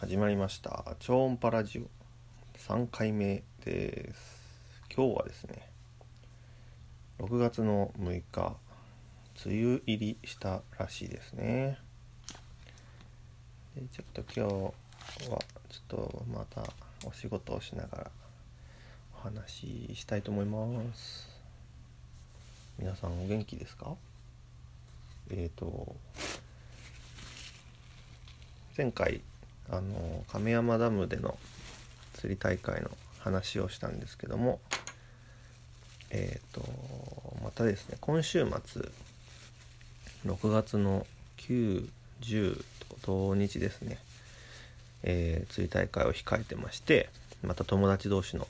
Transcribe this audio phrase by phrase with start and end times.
[0.00, 0.94] 始まりました。
[1.00, 1.82] 超音波ラジオ。
[2.56, 4.40] 3回目です。
[4.96, 5.68] 今日はですね
[7.18, 8.54] 6月の6日
[9.44, 11.78] 梅雨入りしたらしいですね。
[13.74, 16.62] でちょっと今日はちょっとまた
[17.04, 18.10] お仕事をしながら
[19.16, 21.28] お話ししたいと思います。
[22.78, 23.96] 皆さんお元気ですか？
[25.32, 25.96] えっ、ー、と
[28.76, 29.22] 前回
[29.70, 31.38] あの亀山ダムでの
[32.14, 34.60] 釣り大会の話をしたんですけども
[36.10, 36.62] えっ、ー、と
[37.42, 38.82] またですね今週末
[40.26, 41.06] 6月の
[41.38, 42.56] 910
[42.88, 43.98] と土日ですね、
[45.02, 47.08] えー、釣り大会を控えてまして
[47.42, 48.48] また友達同士の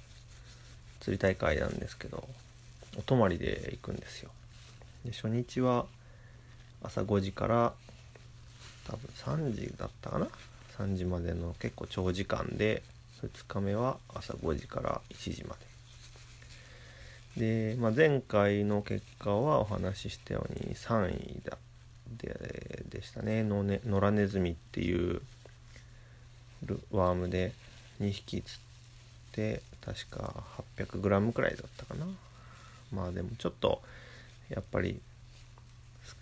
[1.00, 2.26] 釣り大会なんですけど
[2.96, 4.30] お泊まりで行くんですよ。
[5.04, 5.86] で初日は
[6.82, 7.72] 朝5時から
[8.86, 10.28] 多分3時だったかな？
[10.78, 12.82] 3時までの結構長時間で
[13.22, 15.56] 2日目は朝5時から1時ま
[17.36, 17.74] で。
[17.74, 21.58] で、まあ、前回の結果はお話ししたように3位だ
[22.16, 23.42] ででしたね。
[23.42, 25.20] のね野良ネズミっていう
[26.90, 27.52] ワームで
[28.00, 30.44] 2匹釣って確か
[30.76, 32.06] 800g くらいだったかな。
[32.92, 33.82] まあでもちょっと
[34.48, 35.00] やっぱり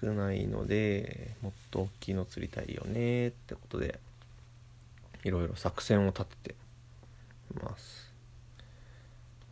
[0.00, 4.00] 少ないのでもっと大きいの釣りたいよねってことで
[5.26, 6.54] いろいろ作戦を立てて
[7.60, 8.14] ます。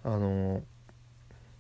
[0.05, 0.63] あの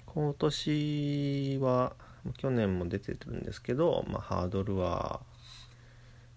[0.06, 1.94] 今年は
[2.36, 5.20] 去年も出てるんですけど、まあ、ハードルは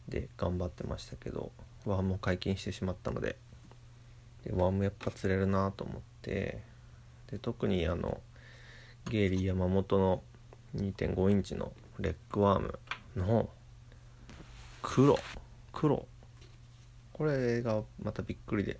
[0.07, 1.51] で頑張ってましたけど
[1.85, 3.35] ワームを解禁してしまったので
[4.43, 6.63] でワームやっぱ釣れるなと思って
[7.29, 8.19] で特にあの
[9.11, 10.23] ゲイリー山本の
[10.75, 12.79] 2.5インチのレッグワーム
[13.15, 13.49] の
[14.81, 15.19] 黒
[15.71, 16.07] 黒
[17.17, 18.79] これがまたびっくりで。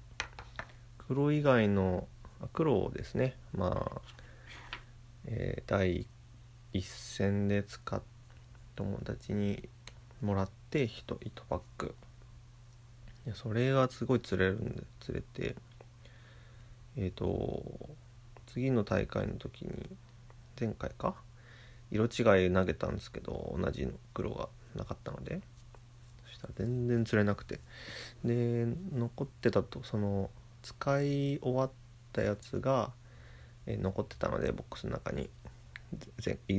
[1.08, 2.08] 黒以外の
[2.54, 3.38] 黒をですね。
[3.54, 4.02] まあ、
[5.25, 6.06] えー、第
[6.74, 8.02] 一戦で使っ
[8.78, 9.68] 友達に
[10.22, 11.18] もらって1
[11.50, 11.96] パック。
[13.26, 15.56] いやそれがすごい釣れるんで釣れて。
[16.96, 17.64] えっ、ー、と
[18.46, 19.90] 次の大会の時に
[20.59, 21.16] 前回か？
[21.90, 25.42] 色違い投げたんですけど同じ黒がなかったので。
[26.38, 26.48] した。
[26.56, 27.59] 全然釣れなくて。
[28.24, 30.30] で残ってたとその
[30.64, 31.72] 使い終わっ
[32.14, 32.92] たやつが、
[33.66, 35.30] え残ってたのでボックスの中に。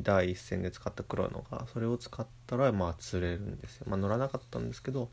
[0.03, 3.87] 第一戦で使った黒いのがそれを使ったらまあ釣れるんですよ。
[3.89, 5.11] まあ乗らなかったんですけど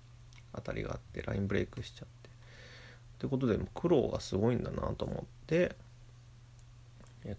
[0.54, 2.30] 当たりがあってラインブレイクしちゃって。
[3.20, 5.75] ということで黒がすごいんだなと思って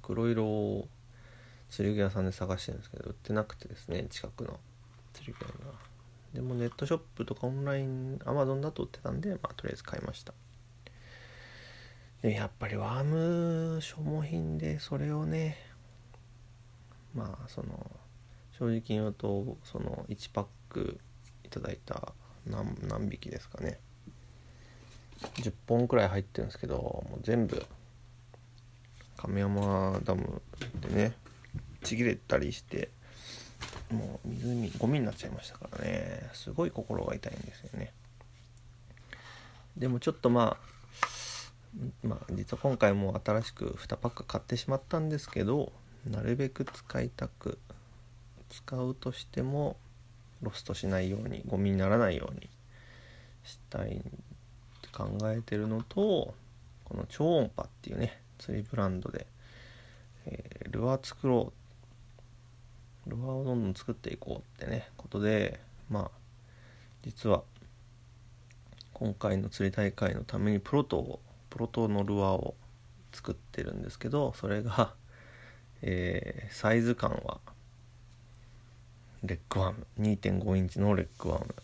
[0.03, 0.88] 黒色を
[1.70, 4.59] 釣り具屋さんで探してるんですけど売ってなくてですね近くの
[5.12, 5.85] 釣り具屋が。
[6.36, 10.34] でもネットショップとかオンラインアマゾンだと売ってたんで、まあ、とりあえず買いました。
[12.20, 15.56] でやっぱりワーム消耗品でそれをね
[17.14, 17.91] まあその
[18.58, 20.98] 正直言うとその1パック
[21.42, 22.12] いただいた
[22.47, 23.78] 何何匹ですかね。
[25.36, 27.64] 10本くらい入ってるんですけどもう全部
[29.16, 30.42] 亀山ダム
[30.86, 31.14] でね
[31.82, 32.91] ちぎれたりして
[33.91, 36.28] もう湖ゴミになっちゃいましたからね。
[36.32, 37.92] すごい心が痛いんですよね。
[39.76, 40.76] でもちょっとまあ
[42.03, 45.72] まあ実は今回も新しく2パック買ってしまったんですけど
[46.09, 47.59] なるべく使いたく
[48.48, 49.76] 使うとしても
[50.41, 52.48] ロストしないようにゴミにならないように
[53.44, 56.34] したいって考えてるのと
[56.84, 59.26] この超音波っていうね釣りブランドで、
[60.26, 61.66] えー、ルアー作ろう
[63.06, 66.10] ルアーをどんどん作っていこうってねことでまあ
[67.02, 67.42] 実は
[68.92, 72.54] 今回の釣り大会のためにプロトをプロトのルアーを
[73.12, 74.94] 作ってるんですけどそれが、
[75.82, 77.40] えー、サイズ感は
[79.22, 81.54] レッグワーム2.5インチのレッグワーム。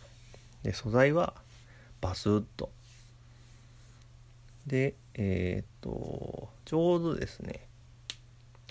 [0.62, 1.34] で素材は
[2.00, 2.70] バスウッド。
[4.66, 7.66] でえっ、とちょうどですね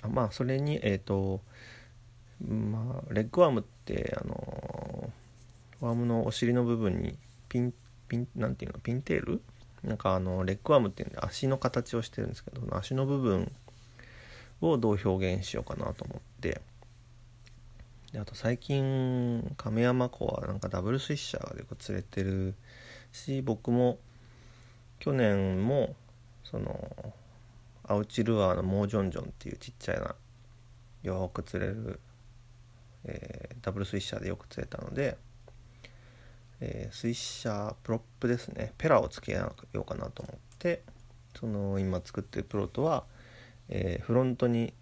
[0.01, 1.41] あまあそれにえっ、と
[2.47, 5.09] まあレッグワームってあの
[5.79, 7.17] ワームのお尻の部分に
[7.49, 7.73] ピン
[8.07, 9.41] ピンなんていうのピンテール？
[9.83, 13.51] なんかあのレッグワームっていうんで足の形をしてるんですけど足の部分
[14.61, 16.61] をどう表現しようかなと思って。
[18.11, 22.55] であと最近亀山湖はなんかダブルスイッシャーがよく釣れてる
[23.13, 23.99] し僕も
[24.99, 25.95] 去年も
[26.43, 27.13] その
[27.85, 30.13] アウチルアーのモージョンジョンっていうちっちゃいな
[31.03, 32.01] よく釣れる
[33.06, 35.18] えー、ダブルスイッシャーでよく釣れたので、
[36.59, 38.74] えー、水車プロップですね。
[38.77, 40.83] ペラをつけようかなと思って
[41.39, 43.03] その今作ってるプロトは、
[43.69, 44.74] えー、フロントに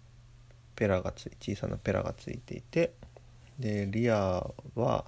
[0.76, 2.94] ペラがつい小さなペラがついていて
[3.58, 5.04] でリアは、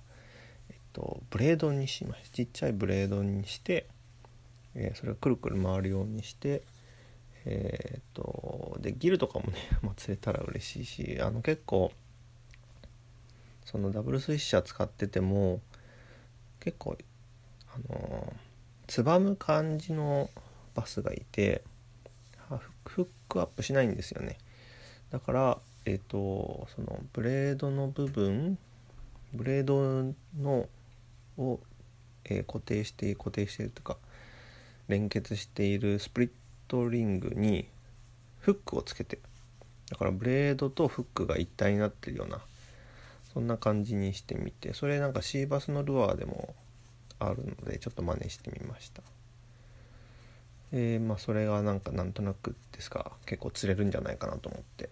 [0.70, 3.86] えっと、ブレードにしますちっちゃいブレードにして、
[4.74, 6.62] えー、それをくるくる回るようにして
[7.44, 11.92] えー、っとでギルとかもね、 まあ、釣れたら嬉しいしあの結構
[13.72, 15.60] そのダブルスイッシャー使ってても
[16.60, 16.96] 結構
[17.74, 18.32] あの
[18.86, 20.30] つばむ感じの
[20.74, 21.62] バスがいて
[22.84, 24.36] フックアップしないんですよね。
[25.10, 28.58] だからえっ、とそのブレードの部分
[29.32, 30.68] ブレードの
[31.38, 31.60] を、
[32.24, 33.96] えー、固定して固定してるとか
[34.88, 36.30] 連結しているスプリッ
[36.68, 37.68] トリングに
[38.40, 39.18] フックをつけて
[39.90, 42.40] だからブレードとフックが一体になってるような
[43.32, 46.54] そんな感じにしてみてそれなんかシーバスのルアーでも
[47.18, 49.02] あるのでちょっと真似してみました。
[50.72, 54.88] えー、まあそれがなんかなんとなくですか結構釣れるんじゃないかなと思って、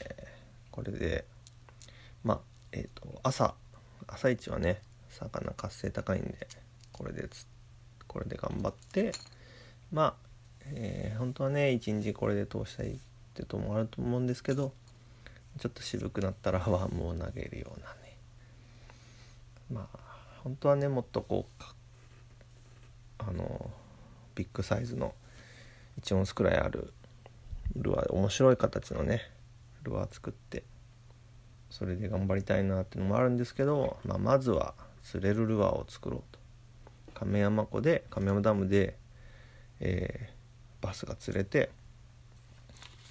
[0.00, 1.24] えー、これで
[2.22, 2.40] まあ
[2.72, 3.54] えっ、ー、と朝
[4.06, 6.46] 朝一はね魚活性高いんで
[6.92, 7.28] これで
[8.06, 9.12] これで頑張って
[9.90, 10.14] まあ、
[10.66, 12.96] えー、本当はね一日これで通したいっ
[13.34, 14.72] てともあると思うんですけど
[15.58, 18.16] ちょっと渋くなったらワームを投げるようなね。
[19.72, 19.98] まあ
[20.42, 21.64] 本当はねもっとこう
[23.18, 23.70] あの
[24.34, 25.14] ビッグサイズの
[26.00, 26.92] 1オンスくらいある
[27.74, 29.22] ルアー面白い形のね
[29.82, 30.62] ルアー作って
[31.70, 36.38] それで頑張りたいなっていうのもあるんですけど、まあ、まずは釣れるルアーを作ろうと。
[37.14, 38.96] 亀山湖で亀山ダムで、
[39.80, 41.70] えー、バスが釣れて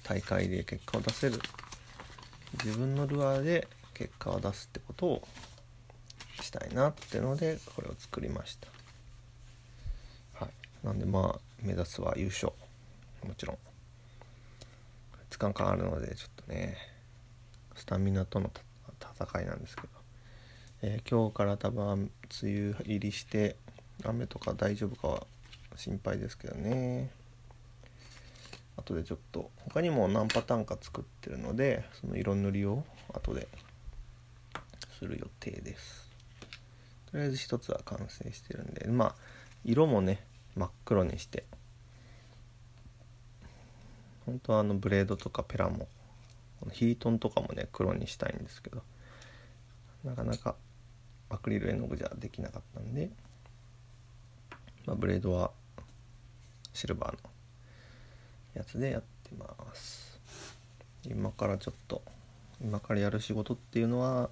[0.04, 1.40] 大会で結果を出せる。
[2.54, 5.28] 自分のルアーで結果を出すってことを
[6.40, 8.68] したいなってのでこれを作りました。
[10.44, 10.86] はい。
[10.86, 12.52] なんでまあ目指すは優勝。
[13.26, 13.58] もちろん。
[15.30, 16.76] 2日間あるのでちょっとね
[17.74, 18.50] スタミナとの
[19.00, 19.88] 戦いなんですけど、
[20.82, 22.10] えー、今日から多分
[22.42, 23.56] 梅雨入りして
[24.04, 25.26] 雨とか大丈夫かは
[25.76, 27.10] 心配ですけどね。
[28.86, 33.48] 後でちょっと他にも何パターンか作ってるのでその色塗りを後で
[34.98, 36.08] する予定です。
[37.10, 39.14] とりあえず一つは完成してるんでまあ
[39.64, 40.24] 色もね
[40.54, 41.44] 真っ黒にして
[44.24, 45.88] 本当はあのブレードとかペラも
[46.72, 48.82] ヒートンとかもね黒にしたいんですけど
[50.04, 50.56] なかなか
[51.28, 53.10] アクリル絵の具じゃできなかったんで、
[54.86, 55.50] まあ、ブレードは
[56.72, 57.30] シルバーの
[58.56, 60.18] やつでやってます。
[61.04, 62.02] 今からちょっと
[62.60, 64.30] 今からやる仕事っていうのは、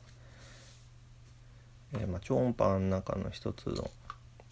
[1.92, 3.90] えー、まあ、超音波の中の一つの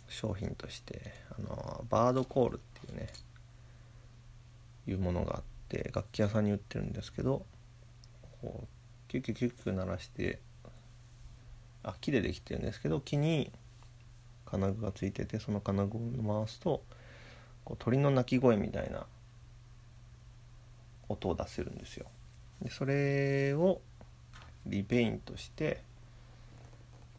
[0.09, 3.09] 商品としてあのバードコールっていうね
[4.87, 7.45] いうものがあって楽器屋さんに売ってるんですけど
[8.43, 8.67] こう
[9.09, 10.39] キュッキュキュッキュ鳴らして
[11.83, 13.51] あ木でできてるんですけど木に
[14.45, 16.83] 金具がついててその金具を回すと
[17.65, 19.07] こう鳥の鳴き声みたいな
[21.13, 22.07] 音を出せるんですよ。
[22.61, 23.81] でそれを
[24.67, 25.83] リベインとして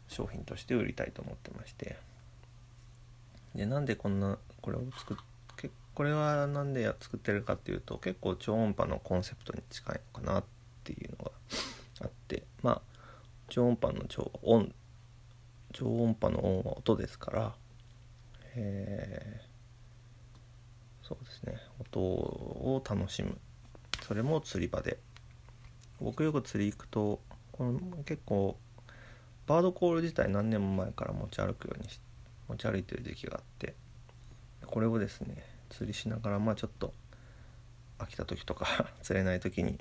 [0.08, 1.96] 商品として売りたいと思ってまして。
[3.54, 5.16] でなんでこんなこれを作っ
[5.94, 10.44] これは何で作ってるかっていうと結構超音波のコンセプトに近いのかなっ
[10.82, 11.30] ていうのが
[12.02, 12.42] あって。
[12.62, 12.82] まあ
[13.48, 14.74] 超音波の超音
[15.72, 17.54] 超音波の音は音ですから。
[18.56, 19.40] え、
[21.02, 21.58] そうですね。
[21.80, 23.38] 音を楽しむ。
[24.06, 24.98] それも釣り場で。
[26.00, 27.20] 僕よく釣り行くと
[27.52, 28.58] この結構
[29.46, 31.88] バードコール自体何年も前から持ち歩くように
[32.48, 33.74] 持ち歩いてる時期があって
[34.66, 35.36] これをですね
[35.70, 36.92] 釣りしながらまあちょっと
[37.98, 39.78] 飽きた時とか 釣れない時に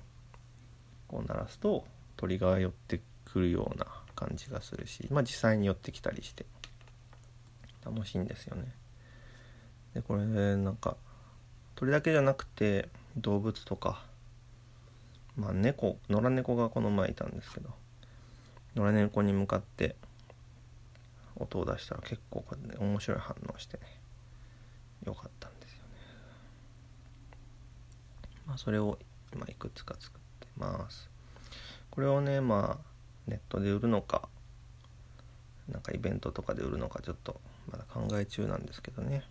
[1.08, 6.46] こう鳴らすと鳥が寄ってくるような感じがするしまあ実際に寄ってきたりして
[7.84, 8.74] 楽しいんですよね。
[9.94, 10.96] でこれなんか
[11.75, 14.12] 鳥だけじゃなくて動物とか
[15.37, 17.69] まあ猫野良猫がこの前いたんですけど
[18.75, 19.95] 野良猫に向かって
[21.35, 23.83] 音を出したら結構こね面白い反応してね
[25.05, 25.83] よかったんですよね。
[28.47, 28.97] まあそれを
[29.33, 31.09] 今いくつか作ってます。
[31.89, 32.85] これをねまあ
[33.27, 34.29] ネットで売るのか
[35.67, 37.39] なんかイベントとかで売るのかちょっと
[37.71, 39.23] まだ考え中なんですけどね。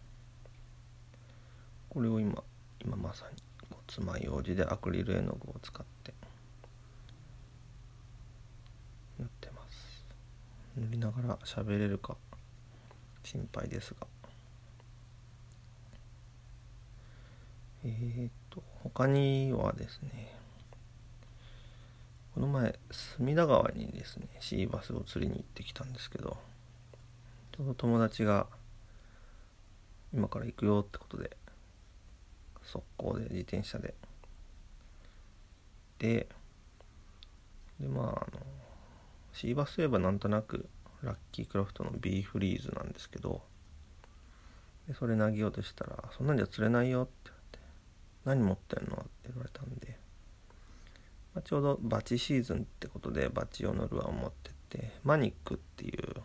[1.89, 2.43] これを今
[2.85, 3.43] 今まさに
[3.87, 6.15] 爪楊枝でアクリル絵の具を使って
[9.19, 10.05] 塗ってます。
[10.77, 12.17] 塗りながら喋れるか
[13.23, 14.07] 心配ですが。
[17.85, 20.33] え、っと他にはですね
[22.35, 26.37] この前隅田川にですねシーバスを釣りに行ってきたんですけど
[27.57, 28.47] ちょうど友達が
[30.15, 31.37] 今から行くよってことで
[32.65, 33.95] 速攻で自転車で
[35.99, 36.29] で
[37.81, 38.43] でまああの
[39.33, 40.69] シーバスといえばなんとなく
[41.03, 43.43] ラッキークラフトの B フリーズなんですけど
[44.87, 47.59] でそれ投げようとしたら「そんなんじゃ釣れないよ」って言って
[48.25, 49.99] 「何持ってんの?」って言われたんで、
[51.35, 56.23] まあ、ちょうどバチシーズンってことでバチ用のルアーを持ってってマニックっていう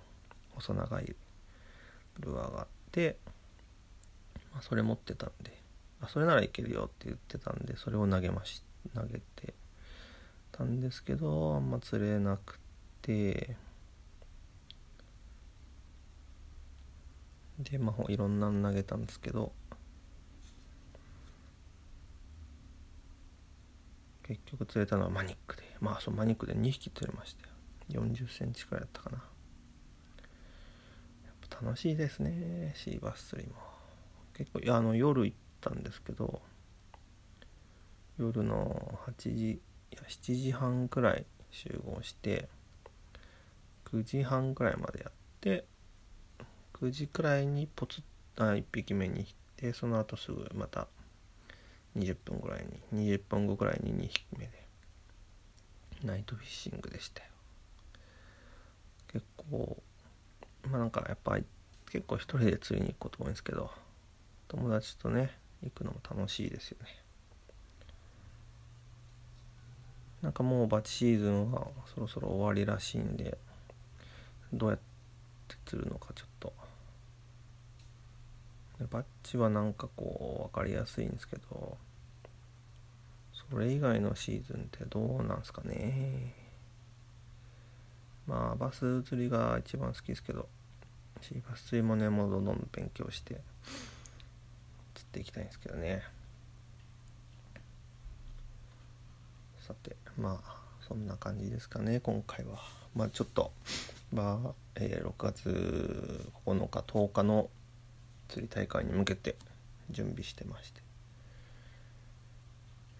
[0.56, 1.16] 細長い
[2.20, 3.18] ルアーがあって、
[4.52, 5.57] まあ、それ持ってたんで
[6.02, 8.64] あそれならいけるよって言ってたんでそれを投げまし
[8.94, 9.54] 投げて。
[10.58, 12.60] たんですけどあんま釣れなく
[13.02, 13.56] て。
[17.60, 19.52] でまあいろんなの投げたんですけど。
[24.24, 25.64] 結局釣れたのはマニックで。
[25.80, 27.48] まあそうマニックで2匹釣れました
[27.94, 28.04] よ。
[28.04, 29.24] 4 0センチくらいだったかな。
[31.62, 33.56] 楽しいですねシーバス釣りも。
[34.34, 36.42] 結構あの夜行ったんですけど
[38.18, 39.60] 夜の8時い
[39.92, 42.50] や7時半くらい集合して
[43.86, 45.12] 9時半くらいまでやっ
[45.42, 45.66] て
[46.74, 48.04] 9時くらいにポツッ
[48.40, 50.88] あ1匹目に行ってその後すぐまた
[51.98, 54.52] 20分ぐらいに20分後くらいに2匹目で
[56.04, 57.30] ナイトフィッシングでしたよ。
[59.12, 59.78] 結構
[60.70, 61.38] まあなんかやっぱ
[61.92, 63.72] 結構一人で釣りに行くこと多いんですけど
[64.48, 65.32] 友達とね
[65.64, 66.88] 行くのも楽しいですよね。
[70.22, 73.38] なんかもうバチシーズンはそろそろ終わりらしいんで
[74.52, 74.80] どうやっ
[75.48, 76.54] て釣るのかちょっと。
[78.92, 81.78] バッチはなんかこう分かりやすいんですけど
[83.50, 86.36] それ以外のシーズンってどうなんすかね。
[88.28, 90.48] まあバス釣りが一番好きですけど
[91.22, 93.42] シーバス釣りもねもうどんどん勉強して。
[95.18, 96.04] っていきたいんですけどね。
[99.60, 100.58] さてまあ
[100.88, 102.60] そんな感じですかね今回は。
[102.96, 103.52] まあちょっと
[104.14, 107.50] まあ、えー、6月9日10日の
[108.30, 109.36] 釣り大会に向けて
[109.90, 110.82] 準備してまして。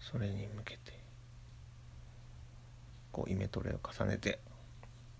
[0.00, 0.98] それに向けて
[3.12, 4.38] こうイメトレを重ねて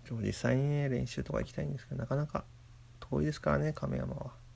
[0.08, 2.44] 今日実際にね練習とか行きたいんですけどなかなか
[3.00, 4.47] 遠いですからね亀山は。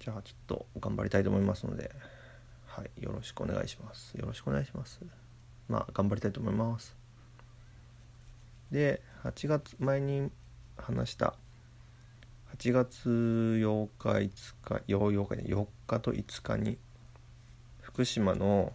[0.00, 1.90] じゃあちょっと頑張りたいと思いますので
[2.66, 4.14] はいよろしくお願いします。
[4.14, 5.00] よろしくお願いします。
[5.68, 6.96] まあ頑張りたいと思います。
[8.70, 10.30] で8月前に
[10.78, 11.34] 話した
[12.56, 16.78] 8月8日5日8日4日と5日に
[17.80, 18.72] 福島の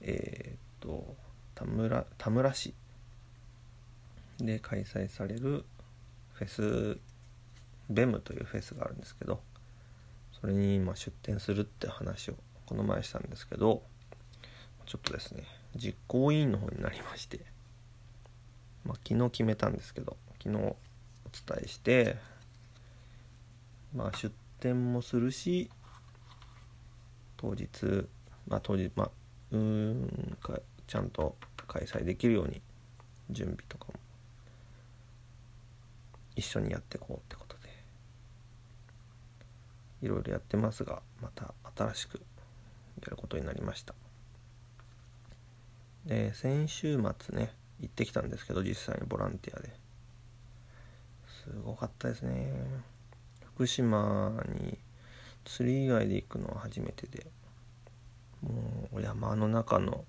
[0.00, 1.16] えー、っと
[1.54, 2.74] 田村田村市
[4.38, 5.64] で開催される
[6.34, 6.98] フェス
[7.88, 9.40] ベムというフェスがあるんですけど
[10.44, 12.34] それに今出店するって話を
[12.66, 13.82] この前したんですけど
[14.84, 17.40] ちょっとですね実行委員の方になりまして、
[18.84, 20.76] まあ、昨日決めたんですけど昨日お
[21.32, 22.16] 伝えして
[23.94, 25.70] まあ出店もするし
[27.38, 28.06] 当日
[28.46, 29.10] まあ当日まあ
[29.50, 31.36] うんかちゃんと
[31.66, 32.60] 開催できるように
[33.30, 33.94] 準備とかも
[36.36, 37.43] 一緒にやっていこうってこと
[40.04, 42.20] いろいろやってますがまた新しく
[43.02, 43.94] やることになりました。
[46.06, 49.70] で先週末ね行ってきたんですけど実際にボランティアで。
[51.44, 52.52] すごかったですね。
[53.54, 54.78] 福島に
[55.44, 57.26] 釣り以外で行くのは初めてで
[58.42, 60.04] もう山の中の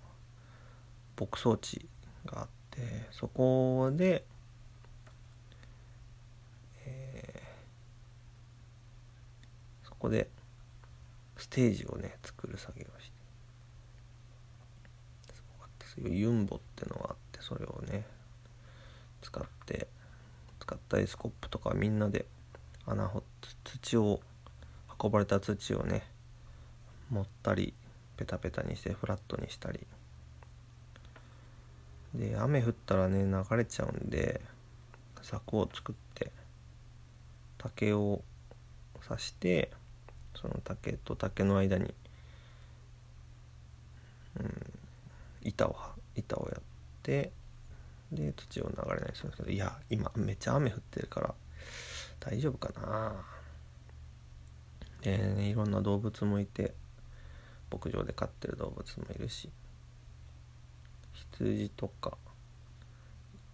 [1.20, 1.86] 牧草地
[2.26, 4.24] があってそこで、
[6.86, 7.35] え、
[9.96, 10.30] そこで
[11.38, 13.16] ステージをね作る作業をして。
[15.34, 18.06] すごかったですよユンボってのがあってそれをね
[19.22, 19.88] 使って
[20.60, 22.26] 使ったエスコップとかみんなで
[22.86, 24.20] 穴掘って土を
[25.02, 26.04] 運ばれた土をね
[27.10, 27.74] 持ったり
[28.18, 29.80] ペタペタにしてフラットにしたり。
[32.14, 34.42] で雨降ったらね流れちゃうんで
[35.22, 36.32] 柵を作って
[37.58, 38.22] 竹を
[39.06, 39.72] 刺して
[40.36, 41.94] その竹と竹の間に、
[44.40, 44.74] うん、
[45.44, 45.76] 板を
[46.16, 46.62] 板をやっ
[47.04, 47.32] て
[48.12, 51.34] で土を流れないするんですけどいや今めっちゃ雨降ってるから
[52.20, 53.14] 大丈夫かな。
[55.02, 56.74] で、ね、いろんな動物もいて
[57.72, 59.50] 牧場で飼ってる動物もいるし
[61.14, 62.18] 羊とか、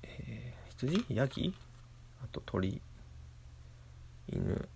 [0.04, 1.06] えー、羊？
[1.10, 1.54] ヤギ？
[2.24, 2.82] あと鳥？
[4.32, 4.70] 犬？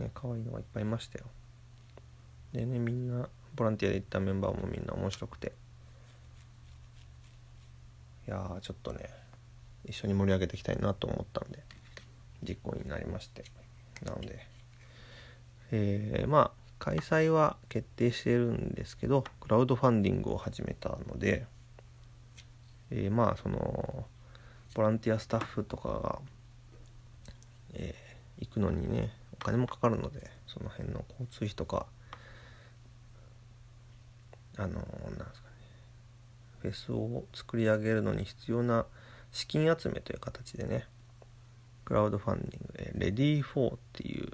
[0.00, 1.26] ね可愛いのがいっぱいいましたよ。
[2.52, 5.52] でねみんなボランティアで行ったメンバーもみんな面白くて。
[8.26, 9.10] いやーちょっとね
[9.84, 11.64] 一緒に盛り上げていきたいなと思ったんで
[12.42, 13.44] 実行になりまして。
[14.04, 14.46] なので
[15.72, 21.46] えー、まあ開催は決定してるんですけどクラウドファンディングを始めたので、
[22.90, 24.06] えー、まあその
[24.74, 26.18] ボランティアスタッフとかが、
[27.74, 31.86] えー、行くのにね金もかかるのでその辺の交通費とか
[34.56, 35.56] あのなんですかね
[36.60, 38.86] フェスを作り上げるのに必要な
[39.32, 40.86] 資金集めという形でね
[41.84, 44.30] クラウドファンディングでレディー4っていう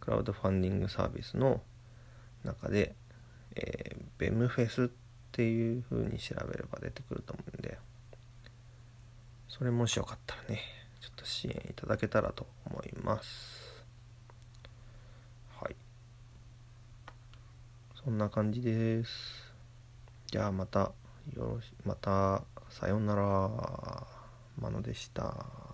[0.00, 1.60] クラウドファンディングサービスの
[2.44, 2.94] 中で、
[3.54, 4.88] えー、ベムフェスっ
[5.32, 7.78] ていう風に調べれば出てくると思うんで
[9.48, 10.60] それもしよかったらね
[11.00, 13.84] ちょっと支援いただけたらと思います
[15.60, 15.76] はい
[18.04, 19.54] そんな感じです。
[20.26, 20.92] じゃあまたよ
[21.36, 24.22] ろしまたさようなら。
[24.58, 25.71] マノでした。